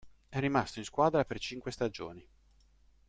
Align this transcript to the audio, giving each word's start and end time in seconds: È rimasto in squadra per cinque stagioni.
È 0.29 0.39
rimasto 0.39 0.79
in 0.79 0.85
squadra 0.85 1.23
per 1.25 1.37
cinque 1.39 1.71
stagioni. 1.71 2.27